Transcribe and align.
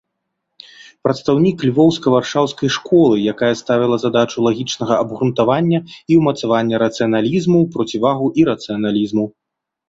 Прадстаўнік 1.07 1.57
львоўска-варшаўскай 1.67 2.69
школы, 2.77 3.15
якая 3.33 3.49
ставіла 3.61 3.99
задачу 4.05 4.37
лагічнага 4.47 4.97
абгрунтавання 5.05 5.79
і 5.93 6.13
ўмацавання 6.23 6.75
рацыяналізму 6.85 7.57
ў 7.61 7.65
процівагу 7.77 8.33
ірацыяналізму. 8.47 9.25